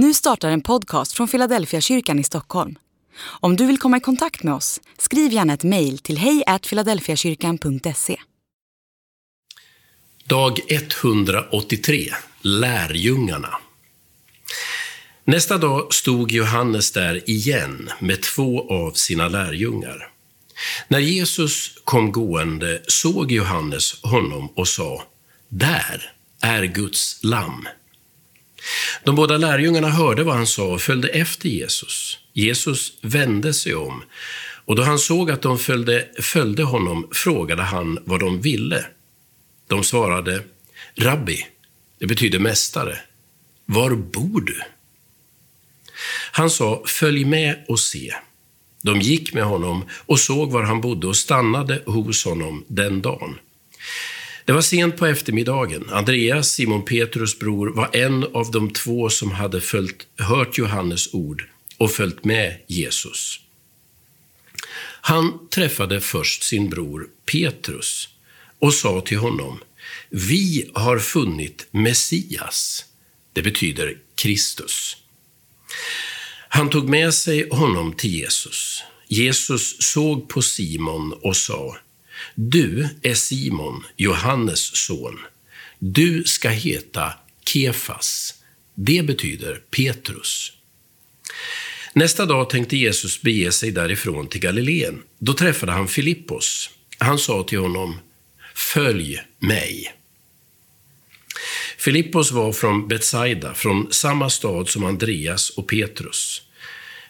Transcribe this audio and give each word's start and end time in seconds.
Nu 0.00 0.14
startar 0.14 0.50
en 0.50 0.60
podcast 0.60 1.12
från 1.12 1.28
Philadelphia 1.28 1.80
kyrkan 1.80 2.18
i 2.18 2.24
Stockholm. 2.24 2.78
Om 3.20 3.56
du 3.56 3.66
vill 3.66 3.78
komma 3.78 3.96
i 3.96 4.00
kontakt 4.00 4.42
med 4.42 4.54
oss, 4.54 4.80
skriv 4.98 5.32
gärna 5.32 5.54
ett 5.54 5.64
mejl 5.64 5.98
till 5.98 6.18
hejfiladelfiakyrkan.se. 6.18 8.16
Dag 10.24 10.58
183, 10.68 12.12
Lärjungarna. 12.42 13.58
Nästa 15.24 15.58
dag 15.58 15.94
stod 15.94 16.32
Johannes 16.32 16.92
där 16.92 17.30
igen 17.30 17.90
med 18.00 18.22
två 18.22 18.72
av 18.72 18.92
sina 18.92 19.28
lärjungar. 19.28 20.10
När 20.88 20.98
Jesus 20.98 21.72
kom 21.84 22.12
gående 22.12 22.82
såg 22.86 23.32
Johannes 23.32 24.02
honom 24.02 24.48
och 24.56 24.68
sa, 24.68 25.02
där 25.48 26.12
är 26.40 26.64
Guds 26.64 27.24
lamm. 27.24 27.68
De 29.04 29.16
båda 29.16 29.36
lärjungarna 29.36 29.88
hörde 29.88 30.24
vad 30.24 30.34
han 30.34 30.46
sa 30.46 30.64
och 30.64 30.80
följde 30.80 31.08
efter 31.08 31.48
Jesus. 31.48 32.18
Jesus 32.32 32.92
vände 33.00 33.54
sig 33.54 33.74
om 33.74 34.02
och 34.64 34.76
då 34.76 34.82
han 34.82 34.98
såg 34.98 35.30
att 35.30 35.42
de 35.42 35.58
följde, 35.58 36.08
följde 36.18 36.62
honom 36.62 37.08
frågade 37.12 37.62
han 37.62 37.98
vad 38.04 38.20
de 38.20 38.40
ville. 38.40 38.86
De 39.66 39.84
svarade, 39.84 40.42
Rabbi, 40.94 41.46
det 41.98 42.06
betyder 42.06 42.38
mästare, 42.38 42.98
var 43.66 43.90
bor 43.90 44.40
du? 44.40 44.60
Han 46.32 46.50
sa, 46.50 46.82
följ 46.86 47.24
med 47.24 47.64
och 47.68 47.80
se. 47.80 48.14
De 48.82 49.00
gick 49.00 49.34
med 49.34 49.44
honom 49.44 49.84
och 49.92 50.20
såg 50.20 50.52
var 50.52 50.62
han 50.62 50.80
bodde 50.80 51.06
och 51.06 51.16
stannade 51.16 51.82
hos 51.86 52.24
honom 52.24 52.64
den 52.68 53.02
dagen. 53.02 53.38
Det 54.48 54.52
var 54.52 54.62
sent 54.62 54.96
på 54.96 55.06
eftermiddagen. 55.06 55.88
Andreas, 55.90 56.48
Simon 56.48 56.84
Petrus 56.84 57.38
bror, 57.38 57.70
var 57.70 57.96
en 57.96 58.24
av 58.24 58.50
de 58.50 58.70
två 58.70 59.10
som 59.10 59.30
hade 59.30 59.60
följt, 59.60 60.06
hört 60.18 60.58
Johannes 60.58 61.14
ord 61.14 61.48
och 61.76 61.90
följt 61.90 62.24
med 62.24 62.60
Jesus. 62.66 63.40
Han 65.00 65.48
träffade 65.48 66.00
först 66.00 66.42
sin 66.42 66.70
bror 66.70 67.06
Petrus 67.32 68.08
och 68.58 68.74
sa 68.74 69.00
till 69.00 69.18
honom, 69.18 69.60
vi 70.10 70.70
har 70.74 70.98
funnit 70.98 71.66
Messias. 71.70 72.84
Det 73.32 73.42
betyder 73.42 73.98
Kristus. 74.14 74.96
Han 76.48 76.70
tog 76.70 76.88
med 76.88 77.14
sig 77.14 77.48
honom 77.50 77.92
till 77.92 78.14
Jesus. 78.14 78.82
Jesus 79.08 79.82
såg 79.82 80.28
på 80.28 80.42
Simon 80.42 81.12
och 81.12 81.36
sa, 81.36 81.76
du 82.34 82.88
är 83.02 83.14
Simon, 83.14 83.84
Johannes 83.96 84.76
son. 84.76 85.18
Du 85.78 86.24
ska 86.24 86.48
heta 86.48 87.12
Kefas. 87.46 88.34
Det 88.74 89.02
betyder 89.02 89.54
Petrus. 89.70 90.52
Nästa 91.92 92.26
dag 92.26 92.50
tänkte 92.50 92.76
Jesus 92.76 93.22
bege 93.22 93.52
sig 93.52 93.70
därifrån 93.70 94.28
till 94.28 94.40
Galileen. 94.40 95.02
Då 95.18 95.34
träffade 95.34 95.72
han 95.72 95.88
Filippos. 95.88 96.70
Han 96.98 97.18
sa 97.18 97.42
till 97.42 97.58
honom, 97.58 97.98
Följ 98.54 99.20
mig. 99.38 99.94
Filippos 101.78 102.32
var 102.32 102.52
från 102.52 102.88
Betsaida, 102.88 103.54
från 103.54 103.92
samma 103.92 104.30
stad 104.30 104.68
som 104.68 104.84
Andreas 104.84 105.50
och 105.50 105.68
Petrus. 105.68 106.42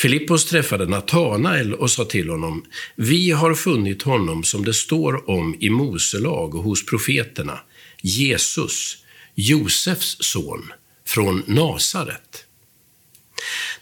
Filippos 0.00 0.44
träffade 0.44 0.86
Natanael 0.86 1.74
och 1.74 1.90
sa 1.90 2.04
till 2.04 2.30
honom, 2.30 2.64
vi 2.96 3.30
har 3.30 3.54
funnit 3.54 4.02
honom 4.02 4.44
som 4.44 4.64
det 4.64 4.74
står 4.74 5.30
om 5.30 5.56
i 5.60 5.70
Moselag 5.70 6.54
och 6.54 6.62
hos 6.62 6.86
profeterna, 6.86 7.60
Jesus, 8.02 8.96
Josefs 9.34 10.16
son, 10.20 10.72
från 11.06 11.42
Nasaret. 11.46 12.44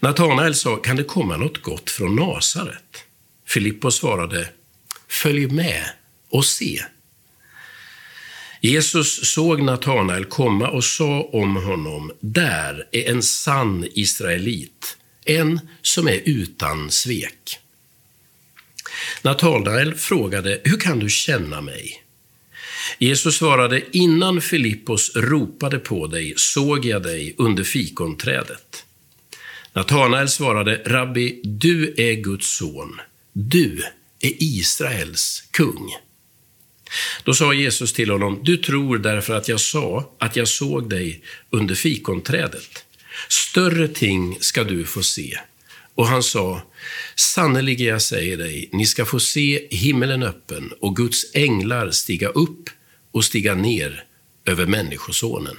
Natanael 0.00 0.54
sa, 0.54 0.76
kan 0.76 0.96
det 0.96 1.04
komma 1.04 1.36
något 1.36 1.62
gott 1.62 1.90
från 1.90 2.16
Nasaret? 2.16 3.04
Filippos 3.46 3.96
svarade, 3.96 4.48
följ 5.08 5.46
med 5.46 5.84
och 6.30 6.44
se. 6.44 6.82
Jesus 8.60 9.32
såg 9.32 9.62
Natanael 9.62 10.24
komma 10.24 10.68
och 10.68 10.84
sa 10.84 11.22
om 11.32 11.56
honom, 11.56 12.12
där 12.20 12.88
är 12.92 13.10
en 13.10 13.22
sann 13.22 13.86
israelit, 13.94 14.97
en 15.28 15.60
som 15.82 16.08
är 16.08 16.20
utan 16.24 16.90
svek. 16.90 17.58
Natanael 19.22 19.94
frågade, 19.94 20.60
hur 20.64 20.80
kan 20.80 20.98
du 20.98 21.08
känna 21.08 21.60
mig? 21.60 22.02
Jesus 22.98 23.36
svarade, 23.36 23.82
innan 23.92 24.40
Filippos 24.40 25.16
ropade 25.16 25.78
på 25.78 26.06
dig 26.06 26.34
såg 26.36 26.84
jag 26.84 27.02
dig 27.02 27.34
under 27.38 27.64
fikonträdet. 27.64 28.84
Natanael 29.72 30.28
svarade, 30.28 30.82
Rabbi, 30.86 31.40
du 31.44 31.94
är 31.96 32.14
Guds 32.14 32.56
son. 32.56 33.00
Du 33.32 33.82
är 34.20 34.32
Israels 34.38 35.44
kung. 35.50 35.90
Då 37.24 37.34
sa 37.34 37.54
Jesus 37.54 37.92
till 37.92 38.10
honom, 38.10 38.40
du 38.42 38.56
tror 38.56 38.98
därför 38.98 39.34
att 39.34 39.48
jag 39.48 39.60
sa 39.60 40.14
att 40.18 40.36
jag 40.36 40.48
såg 40.48 40.90
dig 40.90 41.22
under 41.50 41.74
fikonträdet. 41.74 42.84
Större 43.28 43.88
ting 43.88 44.36
ska 44.40 44.64
du 44.64 44.84
få 44.84 45.02
se. 45.02 45.38
Och 45.94 46.06
han 46.06 46.22
sa, 46.22 46.62
sannerligen 47.16 47.86
jag 47.86 48.02
säger 48.02 48.36
dig, 48.36 48.68
ni 48.72 48.86
ska 48.86 49.04
få 49.04 49.20
se 49.20 49.68
himmelen 49.70 50.22
öppen 50.22 50.72
och 50.80 50.96
Guds 50.96 51.34
änglar 51.34 51.90
stiga 51.90 52.28
upp 52.28 52.70
och 53.12 53.24
stiga 53.24 53.54
ner 53.54 54.04
över 54.46 54.66
Människosonen. 54.66 55.56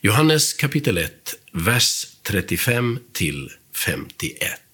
Johannes 0.00 0.52
kapitel 0.52 0.98
1, 0.98 1.12
vers 1.52 2.06
35 2.22 2.98
till 3.12 3.50
51. 3.74 4.67